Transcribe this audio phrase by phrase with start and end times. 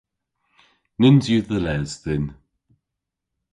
[0.99, 2.25] Nyns yw dhe les dhyn.